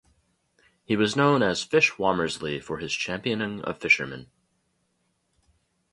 He 0.83 0.95
was 0.95 1.15
known 1.15 1.43
as 1.43 1.61
"Fish 1.61 1.91
Womersley" 1.91 2.59
for 2.59 2.79
his 2.79 2.91
championing 2.91 3.61
of 3.61 3.77
fishermen. 3.77 4.31